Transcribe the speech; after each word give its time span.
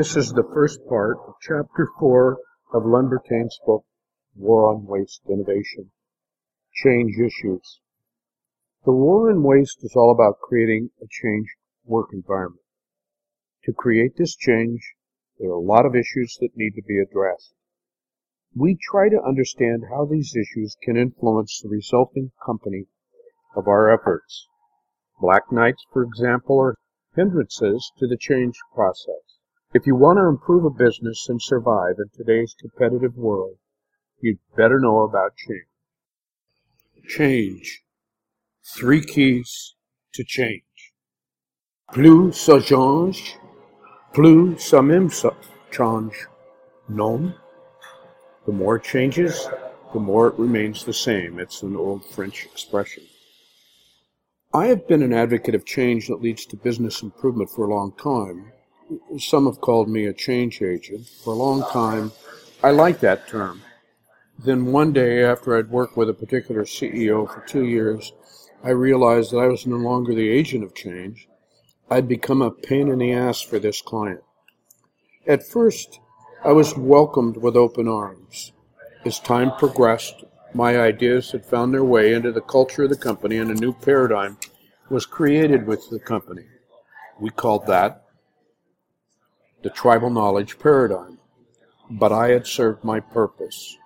This 0.00 0.16
is 0.16 0.32
the 0.32 0.48
first 0.54 0.80
part 0.88 1.18
of 1.28 1.34
Chapter 1.42 1.86
4 1.98 2.38
of 2.72 2.86
Len 2.86 3.10
Bertain's 3.10 3.60
book, 3.66 3.84
War 4.34 4.72
on 4.72 4.86
Waste 4.86 5.20
Innovation 5.28 5.90
Change 6.72 7.18
Issues. 7.18 7.80
The 8.86 8.92
war 8.92 9.30
on 9.30 9.42
waste 9.42 9.84
is 9.84 9.92
all 9.94 10.10
about 10.10 10.40
creating 10.40 10.88
a 11.02 11.06
changed 11.06 11.54
work 11.84 12.14
environment. 12.14 12.64
To 13.64 13.74
create 13.74 14.16
this 14.16 14.34
change, 14.34 14.94
there 15.38 15.50
are 15.50 15.52
a 15.52 15.60
lot 15.60 15.84
of 15.84 15.94
issues 15.94 16.34
that 16.40 16.56
need 16.56 16.76
to 16.76 16.82
be 16.82 16.98
addressed. 16.98 17.52
We 18.56 18.78
try 18.90 19.10
to 19.10 19.22
understand 19.22 19.82
how 19.90 20.06
these 20.06 20.34
issues 20.34 20.78
can 20.82 20.96
influence 20.96 21.60
the 21.60 21.68
resulting 21.68 22.32
company 22.42 22.86
of 23.54 23.68
our 23.68 23.92
efforts. 23.92 24.48
Black 25.20 25.52
Knights, 25.52 25.84
for 25.92 26.02
example, 26.02 26.58
are 26.58 26.78
hindrances 27.14 27.92
to 27.98 28.06
the 28.06 28.16
change 28.16 28.56
process. 28.74 29.29
If 29.72 29.86
you 29.86 29.94
want 29.94 30.18
to 30.18 30.26
improve 30.26 30.64
a 30.64 30.70
business 30.70 31.28
and 31.28 31.40
survive 31.40 31.94
in 31.98 32.08
today's 32.12 32.56
competitive 32.60 33.16
world, 33.16 33.56
you'd 34.20 34.40
better 34.56 34.80
know 34.80 35.02
about 35.02 35.36
change. 35.36 35.68
Change. 37.06 37.84
Three 38.64 39.00
keys 39.00 39.76
to 40.14 40.24
change. 40.24 40.64
Plus 41.92 42.32
ça 42.32 42.60
change, 42.60 43.38
plus 44.12 44.56
ça 44.56 44.84
même 44.84 45.08
ça 45.08 45.36
change. 45.70 46.26
Non? 46.88 47.32
The 48.46 48.52
more 48.52 48.74
it 48.74 48.82
changes, 48.82 49.46
the 49.92 50.00
more 50.00 50.26
it 50.26 50.38
remains 50.38 50.84
the 50.84 50.92
same. 50.92 51.38
It's 51.38 51.62
an 51.62 51.76
old 51.76 52.04
French 52.04 52.44
expression. 52.44 53.04
I 54.52 54.66
have 54.66 54.88
been 54.88 55.04
an 55.04 55.12
advocate 55.12 55.54
of 55.54 55.64
change 55.64 56.08
that 56.08 56.20
leads 56.20 56.44
to 56.46 56.56
business 56.56 57.02
improvement 57.02 57.50
for 57.50 57.66
a 57.66 57.72
long 57.72 57.92
time, 57.92 58.50
some 59.18 59.46
have 59.46 59.60
called 59.60 59.88
me 59.88 60.06
a 60.06 60.12
change 60.12 60.62
agent. 60.62 61.06
For 61.06 61.32
a 61.32 61.36
long 61.36 61.62
time, 61.70 62.12
I 62.62 62.70
like 62.70 63.00
that 63.00 63.28
term. 63.28 63.62
Then 64.38 64.66
one 64.66 64.92
day, 64.92 65.22
after 65.22 65.56
I'd 65.56 65.70
worked 65.70 65.96
with 65.96 66.08
a 66.08 66.14
particular 66.14 66.64
CEO 66.64 67.32
for 67.32 67.40
two 67.46 67.64
years, 67.64 68.12
I 68.62 68.70
realized 68.70 69.32
that 69.32 69.38
I 69.38 69.46
was 69.46 69.66
no 69.66 69.76
longer 69.76 70.14
the 70.14 70.28
agent 70.28 70.64
of 70.64 70.74
change. 70.74 71.28
I'd 71.90 72.08
become 72.08 72.42
a 72.42 72.50
pain 72.50 72.88
in 72.88 72.98
the 72.98 73.12
ass 73.12 73.40
for 73.40 73.58
this 73.58 73.82
client. 73.82 74.22
At 75.26 75.46
first, 75.46 76.00
I 76.44 76.52
was 76.52 76.76
welcomed 76.76 77.36
with 77.36 77.56
open 77.56 77.86
arms. 77.86 78.52
As 79.04 79.18
time 79.20 79.52
progressed, 79.58 80.24
my 80.54 80.80
ideas 80.80 81.30
had 81.32 81.44
found 81.44 81.72
their 81.72 81.84
way 81.84 82.12
into 82.12 82.32
the 82.32 82.40
culture 82.40 82.84
of 82.84 82.90
the 82.90 82.96
company 82.96 83.36
and 83.36 83.50
a 83.50 83.54
new 83.54 83.72
paradigm 83.72 84.38
was 84.88 85.06
created 85.06 85.66
with 85.66 85.88
the 85.90 86.00
company. 86.00 86.46
We 87.18 87.30
called 87.30 87.66
that 87.66 87.99
the 89.62 89.70
tribal 89.70 90.10
knowledge 90.10 90.58
paradigm, 90.58 91.18
but 91.90 92.12
I 92.12 92.28
had 92.28 92.46
served 92.46 92.84
my 92.84 93.00
purpose. 93.00 93.76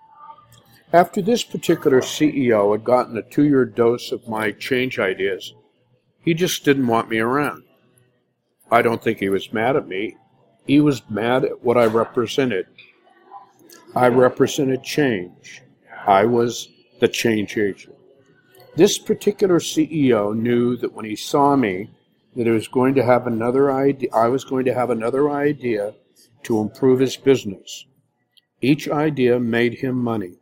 After 0.92 1.20
this 1.20 1.42
particular 1.42 2.00
CEO 2.00 2.72
had 2.72 2.84
gotten 2.84 3.16
a 3.16 3.22
two 3.22 3.44
year 3.44 3.64
dose 3.64 4.12
of 4.12 4.28
my 4.28 4.52
change 4.52 4.98
ideas, 4.98 5.54
he 6.22 6.34
just 6.34 6.64
didn't 6.64 6.86
want 6.86 7.10
me 7.10 7.18
around. 7.18 7.64
I 8.70 8.82
don't 8.82 9.02
think 9.02 9.18
he 9.18 9.28
was 9.28 9.52
mad 9.52 9.76
at 9.76 9.88
me. 9.88 10.16
He 10.66 10.80
was 10.80 11.02
mad 11.10 11.44
at 11.44 11.62
what 11.62 11.76
I 11.76 11.86
represented. 11.86 12.66
I 13.94 14.08
represented 14.08 14.82
change. 14.82 15.62
I 16.06 16.24
was 16.24 16.68
the 17.00 17.08
change 17.08 17.56
agent. 17.56 17.96
This 18.76 18.98
particular 18.98 19.58
CEO 19.58 20.34
knew 20.34 20.76
that 20.76 20.92
when 20.92 21.04
he 21.04 21.16
saw 21.16 21.54
me, 21.54 21.90
that 22.36 22.46
he 22.46 22.52
was 22.52 22.68
going 22.68 22.94
to 22.94 23.04
have 23.04 23.26
another 23.26 23.72
idea, 23.72 24.08
I 24.12 24.28
was 24.28 24.44
going 24.44 24.64
to 24.64 24.74
have 24.74 24.90
another 24.90 25.30
idea 25.30 25.94
to 26.44 26.60
improve 26.60 27.00
his 27.00 27.16
business. 27.16 27.86
Each 28.60 28.88
idea 28.88 29.38
made 29.38 29.74
him 29.74 29.96
money, 29.96 30.38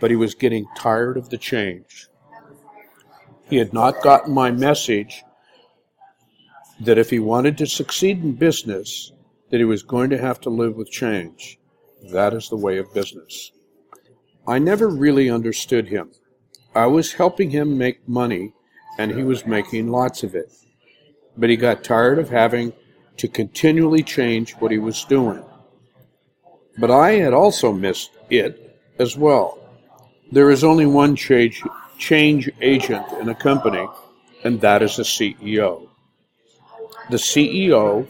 but 0.00 0.10
he 0.10 0.16
was 0.16 0.34
getting 0.34 0.66
tired 0.76 1.16
of 1.16 1.30
the 1.30 1.38
change. 1.38 2.08
He 3.48 3.56
had 3.56 3.72
not 3.72 4.02
gotten 4.02 4.34
my 4.34 4.50
message 4.50 5.22
that 6.80 6.98
if 6.98 7.10
he 7.10 7.18
wanted 7.18 7.56
to 7.58 7.66
succeed 7.66 8.22
in 8.22 8.32
business, 8.32 9.12
that 9.50 9.58
he 9.58 9.64
was 9.64 9.82
going 9.82 10.10
to 10.10 10.18
have 10.18 10.40
to 10.40 10.50
live 10.50 10.74
with 10.74 10.90
change. 10.90 11.58
That 12.10 12.34
is 12.34 12.48
the 12.48 12.56
way 12.56 12.78
of 12.78 12.92
business. 12.92 13.52
I 14.46 14.58
never 14.58 14.88
really 14.88 15.30
understood 15.30 15.88
him. 15.88 16.10
I 16.74 16.86
was 16.86 17.14
helping 17.14 17.50
him 17.50 17.78
make 17.78 18.08
money, 18.08 18.52
and 18.98 19.12
he 19.12 19.22
was 19.22 19.46
making 19.46 19.88
lots 19.88 20.22
of 20.22 20.34
it 20.34 20.52
but 21.36 21.50
he 21.50 21.56
got 21.56 21.84
tired 21.84 22.18
of 22.18 22.28
having 22.28 22.72
to 23.18 23.28
continually 23.28 24.02
change 24.02 24.52
what 24.54 24.70
he 24.70 24.78
was 24.78 25.04
doing. 25.04 25.42
But 26.78 26.90
I 26.90 27.12
had 27.12 27.32
also 27.32 27.72
missed 27.72 28.10
it 28.30 28.78
as 28.98 29.16
well. 29.16 29.58
There 30.32 30.50
is 30.50 30.64
only 30.64 30.86
one 30.86 31.16
change, 31.16 31.62
change 31.98 32.50
agent 32.60 33.06
in 33.20 33.28
a 33.28 33.34
company, 33.34 33.86
and 34.44 34.60
that 34.60 34.82
is 34.82 34.96
the 34.96 35.02
CEO. 35.02 35.88
The 37.10 37.16
CEO 37.16 38.06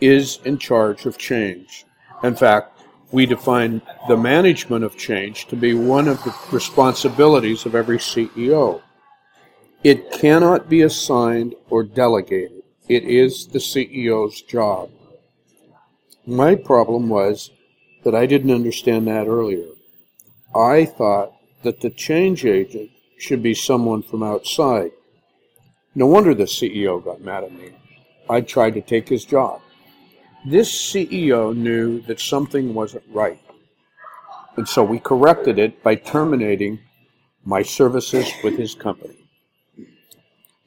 is 0.00 0.40
in 0.44 0.58
charge 0.58 1.06
of 1.06 1.16
change. 1.16 1.84
In 2.22 2.34
fact, 2.34 2.80
we 3.12 3.26
define 3.26 3.82
the 4.08 4.16
management 4.16 4.84
of 4.84 4.96
change 4.96 5.46
to 5.46 5.56
be 5.56 5.74
one 5.74 6.08
of 6.08 6.22
the 6.24 6.34
responsibilities 6.50 7.66
of 7.66 7.74
every 7.74 7.98
CEO. 7.98 8.82
It 9.84 10.10
cannot 10.12 10.68
be 10.68 10.82
assigned 10.82 11.54
or 11.70 11.82
delegated. 11.82 12.61
It 12.92 13.04
is 13.04 13.46
the 13.46 13.58
CEO's 13.58 14.42
job. 14.42 14.90
My 16.26 16.54
problem 16.54 17.08
was 17.08 17.50
that 18.04 18.14
I 18.14 18.26
didn't 18.26 18.50
understand 18.50 19.06
that 19.06 19.26
earlier. 19.26 19.70
I 20.54 20.84
thought 20.84 21.32
that 21.62 21.80
the 21.80 21.88
change 21.88 22.44
agent 22.44 22.90
should 23.16 23.42
be 23.42 23.54
someone 23.54 24.02
from 24.02 24.22
outside. 24.22 24.90
No 25.94 26.04
wonder 26.04 26.34
the 26.34 26.44
CEO 26.44 27.02
got 27.02 27.22
mad 27.22 27.44
at 27.44 27.52
me. 27.52 27.70
I 28.28 28.42
tried 28.42 28.74
to 28.74 28.82
take 28.82 29.08
his 29.08 29.24
job. 29.24 29.62
This 30.44 30.70
CEO 30.70 31.56
knew 31.56 32.02
that 32.02 32.20
something 32.20 32.74
wasn't 32.74 33.04
right. 33.10 33.40
And 34.58 34.68
so 34.68 34.84
we 34.84 34.98
corrected 34.98 35.58
it 35.58 35.82
by 35.82 35.94
terminating 35.94 36.78
my 37.42 37.62
services 37.62 38.30
with 38.44 38.58
his 38.58 38.74
company. 38.74 39.21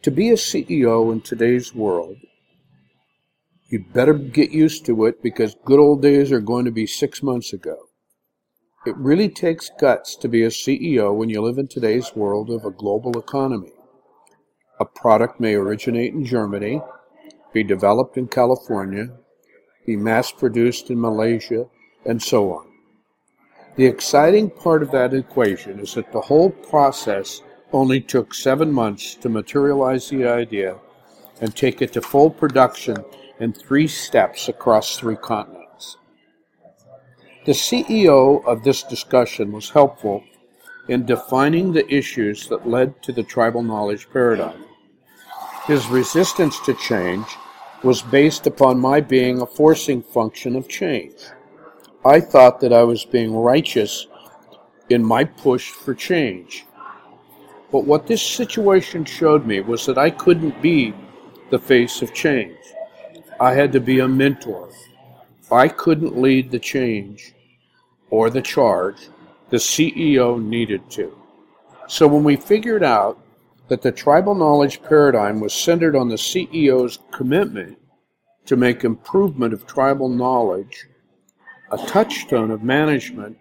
To 0.06 0.12
be 0.12 0.30
a 0.30 0.36
CEO 0.36 1.12
in 1.12 1.22
today's 1.22 1.74
world, 1.74 2.18
you'd 3.70 3.92
better 3.92 4.14
get 4.14 4.52
used 4.52 4.86
to 4.86 5.06
it 5.06 5.24
because 5.24 5.56
good 5.66 5.80
old 5.80 6.04
days 6.04 6.32
are 6.32 6.40
going 6.40 6.66
to 6.66 6.72
be 6.72 6.86
six 6.86 7.24
months 7.24 7.54
ago. 7.54 7.76
It 8.86 8.96
really 8.98 9.30
takes 9.30 9.72
guts 9.80 10.16
to 10.18 10.28
be 10.28 10.44
a 10.44 10.50
CEO 10.50 11.16
when 11.16 11.30
you 11.30 11.42
live 11.42 11.58
in 11.58 11.68
today's 11.68 12.16
world 12.16 12.52
of 12.52 12.66
a 12.66 12.70
global 12.70 13.18
economy. 13.18 13.72
A 14.80 14.86
product 14.86 15.40
may 15.40 15.56
originate 15.56 16.14
in 16.14 16.24
Germany, 16.24 16.84
be 17.52 17.64
developed 17.64 18.16
in 18.16 18.28
California, 18.28 19.08
be 19.88 19.96
mass 19.96 20.32
produced 20.32 20.92
in 20.92 21.02
Malaysia, 21.02 21.66
and 22.06 22.22
so 22.22 22.54
on. 22.54 22.68
The 23.76 23.88
exciting 23.88 24.52
part 24.52 24.84
of 24.84 24.92
that 24.92 25.16
equation 25.16 25.80
is 25.80 25.96
that 25.96 26.12
the 26.12 26.22
whole 26.22 26.52
process 26.52 27.42
only 27.74 28.02
took 28.02 28.34
seven 28.34 28.72
months 28.72 29.16
to 29.16 29.30
materialize 29.30 30.10
the 30.10 30.26
idea 30.26 30.78
and 31.42 31.56
take 31.56 31.82
it 31.82 31.94
to 31.94 32.02
full 32.02 32.30
production 32.30 32.98
in 33.40 33.54
three 33.54 33.88
steps 33.88 34.48
across 34.48 34.98
three 34.98 35.18
continents. 35.18 35.98
The 37.46 37.52
CEO 37.52 38.44
of 38.46 38.64
this 38.64 38.84
discussion 38.84 39.52
was 39.52 39.70
helpful 39.70 40.24
in 40.88 41.06
defining 41.06 41.74
the 41.74 41.92
issues 41.94 42.48
that 42.48 42.68
led 42.68 43.02
to 43.04 43.12
the 43.12 43.24
tribal 43.24 43.64
knowledge 43.64 44.10
paradigm. 44.12 44.66
His 45.66 45.88
resistance 45.88 46.60
to 46.62 46.74
change 46.76 47.26
was 47.84 48.02
based 48.02 48.48
upon 48.48 48.80
my 48.80 49.02
being 49.02 49.42
a 49.42 49.46
forcing 49.46 50.02
function 50.02 50.56
of 50.56 50.68
change. 50.68 51.16
I 52.04 52.20
thought 52.20 52.60
that 52.62 52.72
I 52.72 52.84
was 52.84 53.04
being 53.04 53.36
righteous 53.36 54.08
in 54.90 55.04
my 55.04 55.24
push 55.24 55.70
for 55.70 55.94
change. 55.94 56.66
But 57.76 57.84
what 57.84 58.08
this 58.08 58.22
situation 58.22 59.04
showed 59.04 59.46
me 59.46 59.60
was 59.60 59.86
that 59.86 59.98
I 59.98 60.10
couldn't 60.10 60.62
be 60.62 60.94
the 61.50 61.60
face 61.60 62.02
of 62.02 62.14
change. 62.14 62.56
I 63.38 63.54
had 63.54 63.74
to 63.74 63.82
be 63.82 64.00
a 64.00 64.08
mentor. 64.08 64.70
I 65.52 65.68
couldn't 65.68 66.18
lead 66.18 66.52
the 66.52 66.60
change 66.60 67.34
or 68.10 68.30
the 68.30 68.42
charge. 68.42 69.10
The 69.50 69.58
CEO 69.58 70.42
needed 70.42 70.90
to. 70.92 71.18
So 71.90 72.08
when 72.08 72.24
we 72.24 72.38
figured 72.38 72.82
out 72.82 73.20
that 73.68 73.82
the 73.82 73.92
tribal 73.92 74.36
knowledge 74.36 74.82
paradigm 74.82 75.42
was 75.42 75.54
centered 75.54 75.98
on 75.98 76.08
the 76.08 76.16
CEO's 76.16 77.00
commitment 77.12 77.78
to 78.46 78.56
make 78.56 78.86
improvement 78.86 79.54
of 79.54 79.68
tribal 79.68 80.08
knowledge 80.08 80.88
a 81.74 81.78
touchstone 81.88 82.52
of 82.52 82.64
management, 82.64 83.38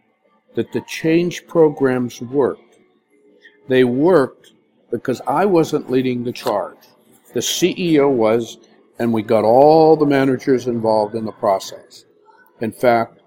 that 0.57 0.73
the 0.73 0.81
change 0.89 1.47
programs 1.47 2.21
worked. 2.21 2.64
They 3.69 3.85
worked 3.85 4.53
because 4.91 5.21
I 5.27 5.45
wasn't 5.47 5.91
leading 5.91 6.25
the 6.25 6.33
charge. 6.33 6.79
The 7.33 7.41
CEO 7.41 8.11
was, 8.11 8.59
and 8.99 9.13
we 9.13 9.23
got 9.23 9.45
all 9.45 9.97
the 9.97 10.07
managers 10.07 10.67
involved 10.67 11.15
in 11.15 11.25
the 11.25 11.33
process. 11.33 12.05
In 12.61 12.71
fact, 12.71 13.21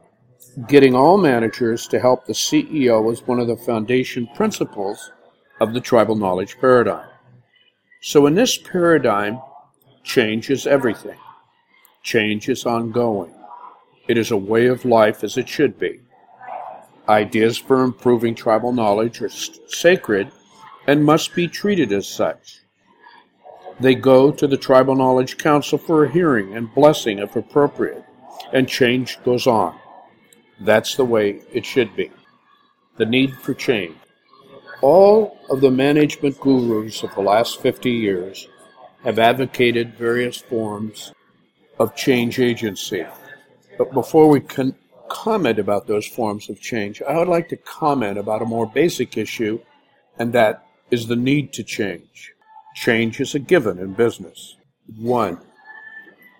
getting 0.67 0.95
all 0.95 1.17
managers 1.17 1.87
to 1.87 1.99
help 1.99 2.25
the 2.25 2.33
CEO 2.33 3.11
is 3.11 3.27
one 3.27 3.39
of 3.39 3.47
the 3.47 3.57
foundation 3.57 4.27
principles 4.35 5.11
of 5.59 5.73
the 5.73 5.81
tribal 5.81 6.15
knowledge 6.15 6.57
paradigm. 6.59 7.09
So, 8.01 8.27
in 8.27 8.35
this 8.35 8.57
paradigm, 8.57 9.41
change 10.03 10.49
is 10.49 10.67
everything. 10.67 11.17
Change 12.03 12.47
is 12.47 12.65
ongoing. 12.65 13.33
It 14.07 14.17
is 14.17 14.31
a 14.31 14.37
way 14.37 14.67
of 14.67 14.85
life 14.85 15.23
as 15.23 15.37
it 15.37 15.49
should 15.49 15.77
be. 15.77 15.99
Ideas 17.09 17.57
for 17.57 17.83
improving 17.83 18.35
tribal 18.35 18.73
knowledge 18.73 19.21
are 19.21 19.29
sacred 19.29 20.31
and 20.87 21.05
must 21.05 21.33
be 21.33 21.47
treated 21.47 21.91
as 21.91 22.07
such. 22.07 22.61
They 23.79 23.95
go 23.95 24.31
to 24.31 24.47
the 24.47 24.57
Tribal 24.57 24.95
Knowledge 24.95 25.37
Council 25.37 25.77
for 25.77 26.03
a 26.03 26.11
hearing 26.11 26.55
and 26.55 26.73
blessing 26.73 27.19
if 27.19 27.35
appropriate, 27.35 28.03
and 28.51 28.67
change 28.67 29.21
goes 29.23 29.45
on. 29.45 29.77
That's 30.59 30.95
the 30.95 31.05
way 31.05 31.41
it 31.53 31.65
should 31.65 31.95
be. 31.95 32.09
The 32.97 33.05
need 33.05 33.37
for 33.37 33.53
change. 33.53 33.95
All 34.81 35.37
of 35.49 35.61
the 35.61 35.71
management 35.71 36.39
gurus 36.39 37.03
of 37.03 37.13
the 37.13 37.21
last 37.21 37.61
50 37.61 37.91
years 37.91 38.47
have 39.03 39.19
advocated 39.19 39.95
various 39.95 40.37
forms 40.37 41.13
of 41.79 41.95
change 41.95 42.39
agency. 42.39 43.05
But 43.77 43.93
before 43.93 44.27
we 44.29 44.39
can 44.39 44.75
comment 45.09 45.59
about 45.59 45.87
those 45.87 46.07
forms 46.07 46.49
of 46.49 46.61
change, 46.61 47.01
I 47.01 47.17
would 47.17 47.27
like 47.27 47.49
to 47.49 47.57
comment 47.57 48.17
about 48.17 48.41
a 48.41 48.45
more 48.45 48.65
basic 48.65 49.17
issue, 49.17 49.59
and 50.17 50.33
that 50.33 50.65
is 50.91 51.07
the 51.07 51.15
need 51.15 51.53
to 51.53 51.63
change. 51.63 52.33
Change 52.75 53.19
is 53.19 53.35
a 53.35 53.39
given 53.39 53.79
in 53.79 53.93
business. 53.93 54.55
One, 54.97 55.39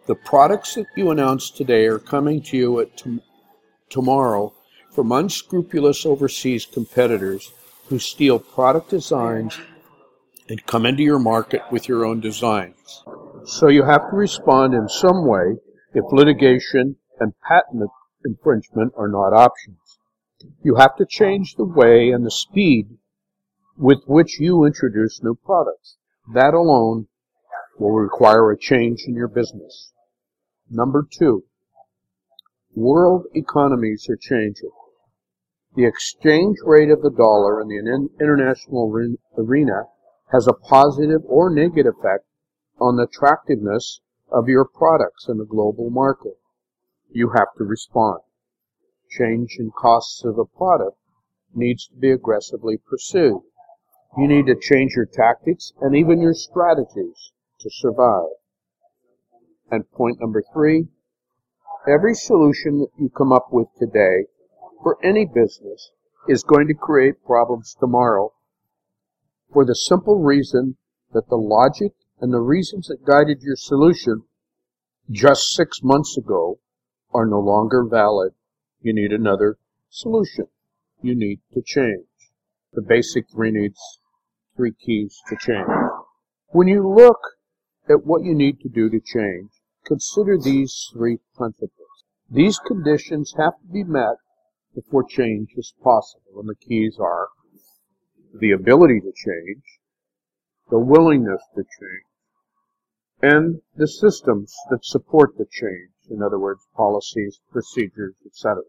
the 0.05 0.15
products 0.15 0.75
that 0.75 0.85
you 0.95 1.11
announce 1.11 1.49
today 1.49 1.85
are 1.85 1.99
coming 1.99 2.41
to 2.43 2.57
you 2.57 2.79
at 2.79 2.97
t- 2.97 3.21
tomorrow 3.89 4.53
from 4.91 5.11
unscrupulous 5.11 6.05
overseas 6.05 6.65
competitors 6.65 7.51
who 7.87 7.99
steal 7.99 8.39
product 8.39 8.89
designs 8.89 9.59
and 10.49 10.65
come 10.65 10.85
into 10.85 11.03
your 11.03 11.19
market 11.19 11.61
with 11.71 11.87
your 11.87 12.05
own 12.05 12.19
designs. 12.19 13.03
So 13.45 13.67
you 13.67 13.83
have 13.83 14.09
to 14.09 14.15
respond 14.15 14.73
in 14.73 14.87
some 14.87 15.25
way 15.27 15.57
if 15.93 16.05
litigation 16.11 16.95
and 17.19 17.33
patent 17.47 17.89
infringement 18.27 18.93
are 18.95 19.07
not 19.07 19.33
options. 19.33 19.97
You 20.61 20.75
have 20.75 20.95
to 20.97 21.05
change 21.09 21.55
the 21.55 21.65
way 21.65 22.11
and 22.11 22.23
the 22.23 22.29
speed 22.29 22.97
with 23.75 24.03
which 24.05 24.39
you 24.39 24.65
introduce 24.65 25.23
new 25.23 25.33
products. 25.33 25.97
That 26.33 26.53
alone 26.53 27.07
will 27.79 27.93
require 27.93 28.51
a 28.51 28.59
change 28.59 29.05
in 29.07 29.15
your 29.15 29.27
business. 29.27 29.93
Number 30.69 31.07
two, 31.09 31.45
world 32.75 33.25
economies 33.33 34.07
are 34.09 34.17
changing. 34.17 34.71
The 35.75 35.85
exchange 35.85 36.57
rate 36.65 36.89
of 36.89 37.01
the 37.01 37.11
dollar 37.11 37.61
in 37.61 37.67
the 37.67 38.09
international 38.19 38.91
arena 39.37 39.83
has 40.31 40.47
a 40.47 40.53
positive 40.53 41.21
or 41.25 41.49
negative 41.49 41.93
effect 41.97 42.25
on 42.79 42.97
the 42.97 43.03
attractiveness 43.03 44.01
of 44.31 44.49
your 44.49 44.65
products 44.65 45.27
in 45.29 45.37
the 45.37 45.45
global 45.45 45.89
market. 45.89 46.37
You 47.09 47.29
have 47.29 47.53
to 47.57 47.63
respond. 47.63 48.21
Change 49.09 49.57
in 49.59 49.71
costs 49.71 50.23
of 50.25 50.37
a 50.37 50.45
product 50.45 50.97
needs 51.53 51.87
to 51.87 51.95
be 51.95 52.11
aggressively 52.11 52.77
pursued. 52.77 53.41
You 54.17 54.27
need 54.27 54.47
to 54.47 54.55
change 54.55 54.93
your 54.95 55.05
tactics 55.05 55.73
and 55.79 55.95
even 55.95 56.21
your 56.21 56.33
strategies 56.33 57.31
to 57.59 57.69
survive. 57.69 58.29
And 59.71 59.89
point 59.91 60.19
number 60.19 60.43
three, 60.53 60.87
every 61.87 62.13
solution 62.13 62.79
that 62.79 62.91
you 62.97 63.09
come 63.09 63.31
up 63.31 63.47
with 63.51 63.67
today 63.79 64.25
for 64.83 64.97
any 65.03 65.25
business 65.25 65.91
is 66.27 66.43
going 66.43 66.67
to 66.67 66.73
create 66.73 67.23
problems 67.25 67.75
tomorrow 67.79 68.33
for 69.51 69.65
the 69.65 69.75
simple 69.75 70.19
reason 70.19 70.77
that 71.13 71.29
the 71.29 71.37
logic 71.37 71.93
and 72.19 72.33
the 72.33 72.41
reasons 72.41 72.87
that 72.87 73.05
guided 73.05 73.41
your 73.41 73.55
solution 73.55 74.23
just 75.09 75.53
six 75.53 75.81
months 75.81 76.17
ago 76.17 76.59
are 77.13 77.25
no 77.25 77.39
longer 77.39 77.83
valid. 77.83 78.33
You 78.81 78.93
need 78.93 79.11
another 79.11 79.57
solution. 79.89 80.47
You 81.01 81.15
need 81.15 81.39
to 81.53 81.61
change. 81.61 82.07
The 82.73 82.81
basic 82.81 83.29
three 83.29 83.51
needs 83.51 83.79
three 84.55 84.73
keys 84.73 85.21
to 85.29 85.35
change. 85.37 85.67
When 86.49 86.67
you 86.67 86.87
look 86.87 87.19
at 87.89 88.05
what 88.05 88.23
you 88.23 88.33
need 88.33 88.59
to 88.61 88.69
do 88.69 88.89
to 88.89 88.99
change, 88.99 89.51
consider 89.85 90.37
these 90.37 90.89
three 90.93 91.19
principles. 91.35 92.03
These 92.29 92.59
conditions 92.59 93.33
have 93.37 93.53
to 93.61 93.67
be 93.71 93.83
met 93.83 94.17
before 94.75 95.03
change 95.03 95.53
is 95.55 95.73
possible, 95.81 96.39
and 96.39 96.49
the 96.49 96.55
keys 96.55 96.97
are 96.99 97.29
the 98.39 98.51
ability 98.51 98.99
to 98.99 99.11
change, 99.15 99.63
the 100.69 100.79
willingness 100.79 101.41
to 101.55 101.63
change, 101.63 102.03
and 103.21 103.61
the 103.75 103.87
systems 103.87 104.53
that 104.69 104.85
support 104.85 105.37
the 105.37 105.45
change, 105.49 105.91
in 106.09 106.21
other 106.21 106.39
words, 106.39 106.67
policies, 106.75 107.39
procedures, 107.51 108.15
etc. 108.25 108.63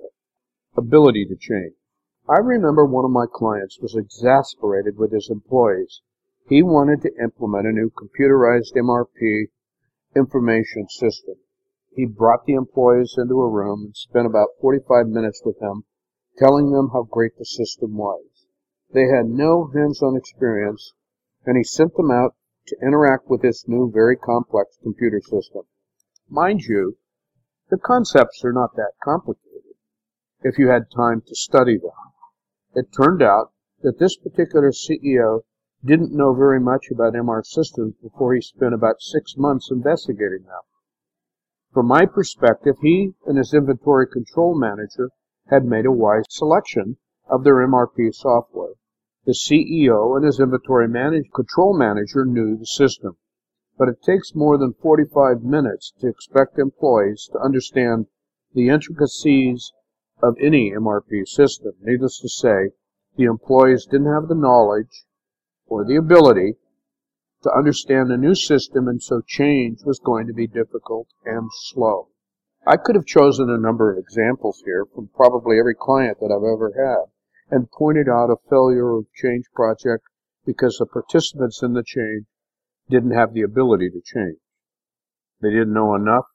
Ability 0.77 1.25
to 1.27 1.37
change. 1.37 1.75
I 2.29 2.41
remember 2.41 2.85
one 2.85 3.05
of 3.05 3.11
my 3.11 3.27
clients 3.33 3.79
was 3.81 3.97
exasperated 3.97 4.99
with 4.99 5.13
his 5.13 5.31
employees. 5.31 6.03
He 6.49 6.63
wanted 6.63 7.03
to 7.03 7.23
implement 7.23 7.67
a 7.67 7.73
new 7.73 7.91
computerized 7.91 8.75
MRP 8.77 9.49
information 10.15 10.89
system. 10.89 11.37
He 11.95 12.05
brought 12.05 12.45
the 12.45 12.55
employees 12.55 13.17
into 13.17 13.41
a 13.41 13.49
room 13.49 13.83
and 13.85 13.97
spent 13.97 14.27
about 14.27 14.57
45 14.61 15.09
minutes 15.09 15.43
with 15.45 15.59
them, 15.59 15.85
telling 16.37 16.71
them 16.71 16.91
how 16.93 17.03
great 17.03 17.37
the 17.39 17.45
system 17.45 17.97
was. 17.97 18.47
They 18.93 19.07
had 19.09 19.27
no 19.27 19.67
hands-on 19.75 20.17
experience, 20.17 20.93
and 21.45 21.57
he 21.57 21.65
sent 21.65 21.95
them 21.95 22.11
out 22.11 22.35
to 22.67 22.77
interact 22.83 23.29
with 23.29 23.43
this 23.43 23.67
new, 23.67 23.91
very 23.91 24.17
complex 24.17 24.79
computer 24.83 25.21
system. 25.21 25.63
Mind 26.29 26.63
you, 26.63 26.99
the 27.71 27.79
concepts 27.79 28.45
are 28.45 28.53
not 28.53 28.75
that 28.77 28.93
complicated 29.03 29.75
if 30.43 30.59
you 30.59 30.69
had 30.69 30.91
time 30.91 31.21
to 31.21 31.35
study 31.35 31.77
them. 31.77 31.91
It 32.75 32.93
turned 32.93 33.23
out 33.23 33.53
that 33.83 33.99
this 33.99 34.17
particular 34.17 34.71
CEO 34.71 35.43
didn't 35.85 36.13
know 36.13 36.35
very 36.35 36.61
much 36.61 36.91
about 36.91 37.15
MR 37.15 37.45
systems 37.45 37.95
before 38.03 38.35
he 38.35 38.41
spent 38.41 38.75
about 38.75 39.01
six 39.01 39.37
months 39.37 39.71
investigating 39.71 40.45
them. 40.45 40.63
From 41.73 41.87
my 41.87 42.07
perspective, 42.07 42.77
he 42.81 43.15
and 43.27 43.37
his 43.37 43.53
inventory 43.53 44.07
control 44.07 44.59
manager 44.59 45.11
had 45.49 45.65
made 45.65 45.87
a 45.87 45.93
wise 45.93 46.25
selection 46.29 46.97
of 47.29 47.45
their 47.45 47.57
MRP 47.57 48.15
software. 48.15 48.75
The 49.25 49.33
CEO 49.33 50.17
and 50.17 50.25
his 50.25 50.41
inventory 50.41 50.89
manage, 50.89 51.31
control 51.35 51.77
manager 51.77 52.25
knew 52.25 52.57
the 52.57 52.67
system, 52.67 53.19
but 53.79 53.89
it 53.89 54.03
takes 54.03 54.35
more 54.35 54.59
than 54.59 54.75
45 54.75 55.43
minutes 55.45 55.93
to 56.01 56.09
expect 56.09 56.59
employees 56.59 57.29
to 57.33 57.39
understand 57.39 58.07
the 58.53 58.69
intricacies 58.69 59.73
of 60.21 60.37
any 60.41 60.73
MRP 60.73 61.27
system. 61.29 61.73
Needless 61.81 62.19
to 62.19 62.29
say, 62.29 62.71
the 63.17 63.25
employees 63.25 63.87
didn't 63.87 64.13
have 64.13 64.27
the 64.27 64.35
knowledge 64.35 65.07
or 65.67 65.85
the 65.85 65.95
ability 65.95 66.57
to 67.43 67.53
understand 67.53 68.11
the 68.11 68.17
new 68.17 68.35
system, 68.35 68.89
and 68.89 69.01
so 69.01 69.21
change 69.21 69.85
was 69.85 70.01
going 70.01 70.27
to 70.27 70.33
be 70.33 70.49
difficult 70.49 71.07
and 71.25 71.49
slow. 71.53 72.09
I 72.67 72.77
could 72.77 72.97
have 72.97 73.07
chosen 73.07 73.49
a 73.49 73.57
number 73.57 73.93
of 73.93 73.99
examples 73.99 74.61
here 74.65 74.87
from 74.93 75.09
probably 75.15 75.59
every 75.59 75.77
client 75.77 76.19
that 76.19 76.33
I've 76.33 76.43
ever 76.43 76.73
had 76.77 77.11
and 77.57 77.71
pointed 77.71 78.09
out 78.09 78.31
a 78.31 78.37
failure 78.51 78.91
of 78.97 79.07
change 79.15 79.45
project 79.55 80.05
because 80.45 80.79
the 80.79 80.87
participants 80.87 81.63
in 81.63 81.75
the 81.75 81.85
change 81.85 82.27
didn't 82.91 83.13
have 83.13 83.35
the 83.35 83.43
ability 83.43 83.91
to 83.91 84.01
change. 84.05 84.39
They 85.41 85.51
didn't 85.51 85.75
know 85.75 85.95
enough 85.95 86.27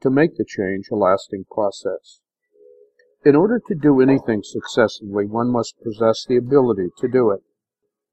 to 0.00 0.10
make 0.10 0.36
the 0.36 0.44
change 0.44 0.88
a 0.90 0.96
lasting 0.96 1.44
process. 1.50 2.20
In 3.24 3.34
order 3.34 3.60
to 3.66 3.74
do 3.74 4.00
anything 4.00 4.42
successfully, 4.42 5.26
one 5.26 5.50
must 5.50 5.74
possess 5.82 6.24
the 6.24 6.36
ability 6.36 6.90
to 6.98 7.08
do 7.08 7.30
it. 7.30 7.42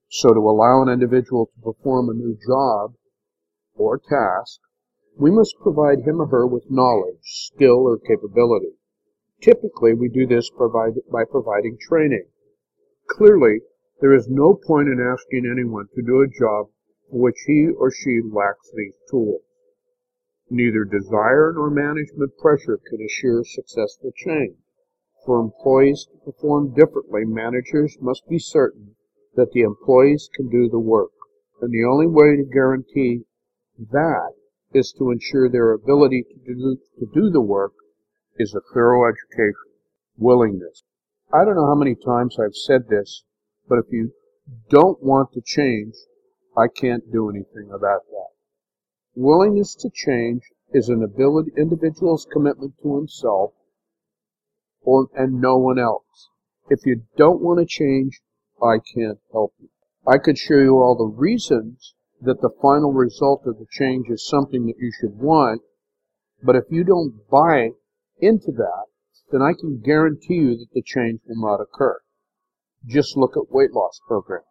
So 0.10 0.34
to 0.34 0.39
allow 0.39 0.82
an 0.82 0.89
individual 0.89 1.46
to 1.48 1.62
perform 1.62 2.10
a 2.10 2.13
new 2.13 2.38
job 2.48 2.96
or 3.75 4.00
task, 4.00 4.60
we 5.18 5.32
must 5.32 5.56
provide 5.62 6.00
him 6.00 6.22
or 6.22 6.27
her 6.27 6.46
with 6.46 6.70
knowledge, 6.70 7.22
skill, 7.24 7.88
or 7.88 7.98
capability. 7.98 8.74
Typically, 9.42 9.94
we 9.94 10.10
do 10.10 10.25
this 10.25 10.50
by 10.50 11.24
providing 11.30 11.77
training. 11.80 12.25
Clearly, 13.08 13.60
there 14.01 14.13
is 14.13 14.27
no 14.27 14.54
point 14.56 14.89
in 14.89 15.00
asking 15.00 15.46
anyone 15.46 15.88
to 15.96 16.01
do 16.01 16.22
a 16.22 16.27
job 16.27 16.68
for 17.10 17.20
which 17.20 17.44
he 17.46 17.70
or 17.70 17.92
she 17.92 18.22
lacks 18.22 18.72
these 18.76 18.98
tools. 19.10 19.42
Neither 20.50 20.84
desire 20.84 21.54
nor 21.54 21.70
management 21.70 22.38
pressure 22.38 22.78
can 22.78 23.02
assure 23.02 23.44
successful 23.44 24.12
change. 24.16 24.58
For 25.26 25.40
employees 25.40 26.06
to 26.12 26.32
perform 26.32 26.76
differently, 26.76 27.26
managers 27.26 27.98
must 28.00 28.28
be 28.28 28.38
certain 28.38 28.96
that 29.34 29.52
the 29.52 29.62
employees 29.62 30.30
can 30.36 30.50
do 30.50 30.70
the 30.70 30.80
work. 30.80 31.12
And 31.62 31.72
the 31.72 31.84
only 31.84 32.06
way 32.06 32.36
to 32.36 32.44
guarantee 32.44 33.26
that 33.78 34.34
is 34.74 34.94
to 35.00 35.10
ensure 35.10 35.50
their 35.50 35.72
ability 35.72 36.24
to 36.24 36.54
do, 36.54 36.78
to 37.00 37.06
do 37.14 37.30
the 37.30 37.42
work 37.42 37.74
is 38.38 38.54
a 38.54 38.62
thorough 38.74 39.10
education, 39.10 39.72
willingness. 40.18 40.84
I 41.34 41.44
don't 41.44 41.56
know 41.56 41.68
how 41.68 41.76
many 41.76 41.96
times 41.96 42.38
I've 42.40 42.56
said 42.56 42.88
this, 42.88 43.24
but 43.68 43.80
if 43.80 43.86
you 43.90 44.12
don't 44.70 45.02
want 45.02 45.32
to 45.34 45.42
change, 45.42 45.96
I 46.58 46.68
can't 46.68 47.12
do 47.12 47.30
anything 47.30 47.70
about 47.70 48.06
that. 48.10 48.30
Willingness 49.16 49.76
to 49.76 49.90
change 49.90 50.44
is 50.72 50.90
an 50.90 51.04
ability, 51.04 51.52
individual's 51.58 52.28
commitment 52.32 52.74
to 52.82 52.96
himself 52.96 53.54
or, 54.82 55.10
and 55.16 55.42
no 55.42 55.58
one 55.58 55.80
else. 55.80 56.30
If 56.70 56.86
you 56.86 57.04
don't 57.18 57.42
want 57.42 57.60
to 57.60 57.66
change, 57.66 58.22
I 58.62 58.78
can't 58.80 59.20
help 59.32 59.54
you. 59.60 59.70
I 60.08 60.18
could 60.18 60.38
show 60.38 60.58
you 60.58 60.78
all 60.78 60.96
the 60.96 61.18
reasons 61.18 61.96
that 62.22 62.42
the 62.42 62.56
final 62.62 62.94
result 62.94 63.44
of 63.46 63.58
the 63.58 63.66
change 63.70 64.08
is 64.10 64.28
something 64.28 64.66
that 64.68 64.78
you 64.80 64.92
should 64.92 65.18
want, 65.18 65.62
but 66.44 66.56
if 66.56 66.66
you 66.70 66.84
don't 66.84 67.28
buy 67.30 67.72
into 68.20 68.52
that, 68.52 68.86
then 69.32 69.42
I 69.42 69.54
can 69.54 69.82
guarantee 69.84 70.36
you 70.36 70.58
that 70.58 70.70
the 70.74 70.82
change 70.82 71.22
will 71.26 71.42
not 71.42 71.62
occur. 71.62 72.00
Just 72.86 73.18
look 73.18 73.36
at 73.36 73.52
weight 73.52 73.72
loss 73.72 74.00
programs. 74.08 74.46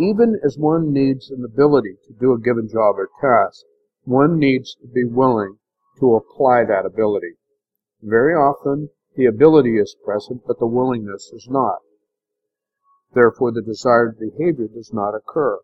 Even 0.00 0.40
as 0.42 0.56
one 0.56 0.90
needs 0.90 1.30
an 1.30 1.44
ability 1.44 1.96
to 2.06 2.14
do 2.14 2.32
a 2.32 2.40
given 2.40 2.66
job 2.66 2.98
or 2.98 3.10
task, 3.20 3.66
one 4.04 4.38
needs 4.38 4.74
to 4.76 4.86
be 4.86 5.04
willing 5.04 5.58
to 6.00 6.14
apply 6.14 6.64
that 6.64 6.86
ability. 6.86 7.36
Very 8.00 8.34
often, 8.34 8.88
the 9.16 9.26
ability 9.26 9.76
is 9.78 9.94
present, 10.02 10.42
but 10.46 10.58
the 10.58 10.66
willingness 10.66 11.30
is 11.34 11.46
not. 11.48 11.80
Therefore, 13.12 13.52
the 13.52 13.60
desired 13.60 14.18
behavior 14.18 14.66
does 14.66 14.92
not 14.94 15.14
occur. 15.14 15.60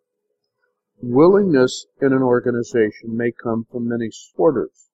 Willingness 1.01 1.87
in 2.03 2.13
an 2.13 2.23
organization 2.23 3.17
may 3.17 3.33
come 3.33 3.65
from 3.65 3.89
many 3.89 4.11
sources. 4.11 4.91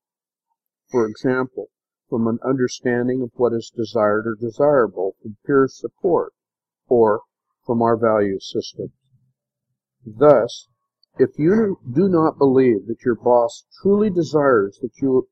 For 0.93 1.07
example, 1.07 1.71
from 2.09 2.29
an 2.29 2.39
understanding 2.45 3.21
of 3.23 3.33
what 3.35 3.53
is 3.53 3.73
desired 3.75 4.29
or 4.29 4.37
desirable, 4.37 5.17
from 5.21 5.39
peer 5.45 5.67
support, 5.67 6.35
or 6.87 7.23
from 7.67 7.83
our 7.83 7.97
value 7.97 8.39
systems. 8.39 8.93
Thus, 10.07 10.69
if 11.19 11.39
you 11.39 11.79
do 11.91 12.09
not 12.09 12.39
believe 12.39 12.87
that 12.89 13.05
your 13.05 13.15
boss 13.15 13.65
truly 13.81 14.11
desires 14.11 14.79
that 14.83 15.01
you 15.01 15.29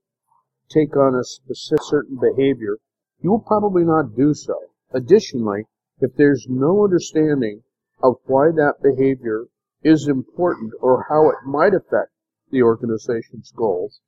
take 0.68 0.96
on 0.96 1.14
a 1.14 1.24
specific 1.24 1.82
certain 1.82 2.16
behavior, 2.18 2.78
you 3.20 3.30
will 3.30 3.40
probably 3.40 3.84
not 3.84 4.16
do 4.16 4.32
so. 4.34 4.58
Additionally, 4.92 5.66
if 6.00 6.14
there's 6.16 6.46
no 6.48 6.84
understanding 6.84 7.62
of 8.02 8.16
why 8.24 8.50
that 8.50 8.82
behavior 8.82 9.46
is 9.82 10.08
important 10.08 10.72
or 10.80 11.06
how 11.08 11.28
it 11.28 11.44
might 11.44 11.74
affect 11.74 12.12
the 12.50 12.62
organization's 12.62 13.50
goals, 13.52 14.00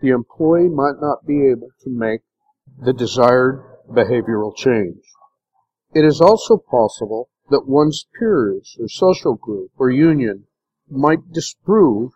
the 0.00 0.10
employee 0.10 0.68
might 0.68 1.00
not 1.00 1.26
be 1.26 1.48
able 1.48 1.70
to 1.80 1.90
make 1.90 2.22
the 2.78 2.92
desired 2.92 3.62
behavioral 3.88 4.54
change. 4.54 5.02
It 5.92 6.04
is 6.04 6.20
also 6.20 6.56
possible 6.56 7.29
that 7.50 7.66
one's 7.66 8.06
peers 8.18 8.76
or 8.80 8.88
social 8.88 9.34
group 9.34 9.70
or 9.76 9.90
union 9.90 10.46
might 10.88 11.32
disapprove 11.32 12.12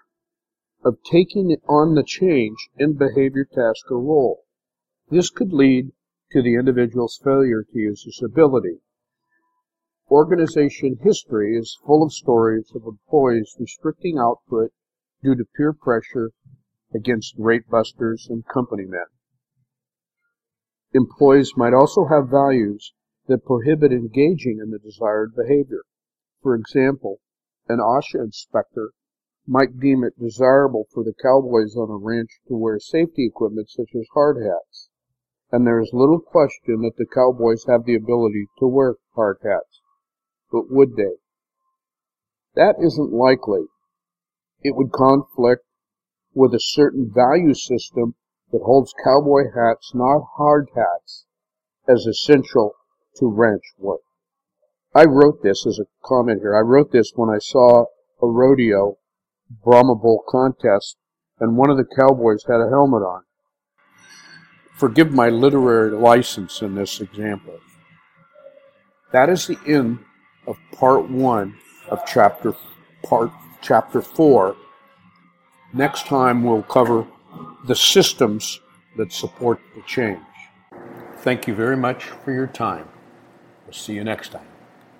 of 0.84 1.02
taking 1.02 1.56
on 1.68 1.94
the 1.94 2.04
change 2.04 2.68
in 2.78 2.94
behavior, 2.94 3.44
task, 3.44 3.90
or 3.90 4.00
role. 4.00 4.44
This 5.10 5.30
could 5.30 5.52
lead 5.52 5.92
to 6.30 6.42
the 6.42 6.54
individual's 6.54 7.20
failure 7.22 7.62
to 7.62 7.78
use 7.78 8.04
his 8.04 8.22
ability. 8.22 8.80
Organization 10.10 10.98
history 11.02 11.56
is 11.56 11.78
full 11.84 12.02
of 12.02 12.12
stories 12.12 12.70
of 12.74 12.84
employees 12.86 13.56
restricting 13.58 14.18
output 14.18 14.72
due 15.22 15.34
to 15.34 15.44
peer 15.56 15.72
pressure 15.72 16.30
against 16.94 17.34
rate 17.38 17.68
busters 17.68 18.28
and 18.28 18.46
company 18.46 18.84
men. 18.84 19.06
Employees 20.92 21.54
might 21.56 21.74
also 21.74 22.04
have 22.06 22.28
values 22.28 22.92
that 23.26 23.44
prohibit 23.44 23.92
engaging 23.92 24.58
in 24.62 24.70
the 24.70 24.78
desired 24.78 25.34
behavior. 25.34 25.82
For 26.42 26.54
example, 26.54 27.20
an 27.68 27.78
OSHA 27.78 28.20
inspector 28.24 28.90
might 29.46 29.78
deem 29.78 30.04
it 30.04 30.18
desirable 30.18 30.86
for 30.92 31.02
the 31.02 31.14
cowboys 31.22 31.76
on 31.76 31.90
a 31.90 31.96
ranch 31.96 32.40
to 32.48 32.56
wear 32.56 32.78
safety 32.78 33.26
equipment 33.26 33.68
such 33.70 33.94
as 33.94 34.06
hard 34.12 34.36
hats, 34.36 34.88
and 35.50 35.66
there 35.66 35.80
is 35.80 35.90
little 35.92 36.20
question 36.20 36.82
that 36.82 36.96
the 36.96 37.06
cowboys 37.06 37.64
have 37.66 37.84
the 37.84 37.94
ability 37.94 38.46
to 38.58 38.66
wear 38.66 38.96
hard 39.14 39.38
hats. 39.42 39.80
But 40.50 40.70
would 40.70 40.96
they? 40.96 41.16
That 42.54 42.76
isn't 42.80 43.12
likely. 43.12 43.66
It 44.62 44.76
would 44.76 44.92
conflict 44.92 45.64
with 46.34 46.54
a 46.54 46.60
certain 46.60 47.10
value 47.12 47.54
system 47.54 48.14
that 48.50 48.62
holds 48.62 48.94
cowboy 49.02 49.44
hats, 49.54 49.92
not 49.94 50.22
hard 50.36 50.68
hats, 50.74 51.26
as 51.88 52.06
essential 52.06 52.74
to 53.16 53.30
ranch 53.30 53.62
work. 53.78 54.00
I 54.94 55.04
wrote 55.04 55.42
this 55.42 55.66
as 55.66 55.78
a 55.78 55.86
comment 56.04 56.40
here. 56.40 56.56
I 56.56 56.60
wrote 56.60 56.92
this 56.92 57.12
when 57.14 57.28
I 57.28 57.38
saw 57.38 57.86
a 58.22 58.26
rodeo 58.26 58.96
Brahma 59.64 59.94
Bull 59.94 60.24
contest 60.28 60.96
and 61.40 61.56
one 61.56 61.70
of 61.70 61.76
the 61.76 61.84
cowboys 61.96 62.44
had 62.48 62.60
a 62.60 62.68
helmet 62.70 63.02
on. 63.02 63.22
Forgive 64.76 65.12
my 65.12 65.28
literary 65.28 65.90
license 65.90 66.62
in 66.62 66.74
this 66.74 67.00
example. 67.00 67.58
That 69.12 69.28
is 69.28 69.46
the 69.46 69.58
end 69.66 70.00
of 70.46 70.56
part 70.72 71.08
one 71.08 71.56
of 71.88 72.04
chapter 72.06 72.54
part 73.02 73.30
chapter 73.62 74.00
four 74.00 74.56
Next 75.74 76.06
time, 76.06 76.44
we'll 76.44 76.62
cover 76.62 77.04
the 77.66 77.74
systems 77.74 78.60
that 78.96 79.12
support 79.12 79.58
the 79.74 79.82
change. 79.82 80.20
Thank 81.16 81.48
you 81.48 81.54
very 81.54 81.76
much 81.76 82.04
for 82.04 82.30
your 82.30 82.46
time. 82.46 82.93
See 83.74 83.94
you 83.94 84.04
next 84.04 84.28
time. 84.28 84.53